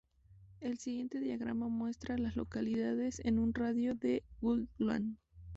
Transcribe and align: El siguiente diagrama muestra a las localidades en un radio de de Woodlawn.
El 0.61 0.79
siguiente 0.79 1.19
diagrama 1.19 1.67
muestra 1.67 2.15
a 2.15 2.17
las 2.17 2.35
localidades 2.35 3.21
en 3.23 3.37
un 3.37 3.53
radio 3.53 3.93
de 3.93 4.07
de 4.07 4.23
Woodlawn. 4.41 5.19